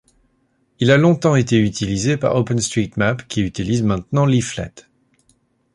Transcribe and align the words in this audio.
Il 0.79 0.89
a 0.89 0.97
longtemps 0.97 1.35
été 1.35 1.59
utilisé 1.59 2.17
par 2.17 2.35
OpenStreetMap 2.35 3.27
qui 3.27 3.41
utilise 3.41 3.83
maintenant 3.83 4.25
Leaflet. 4.25 4.73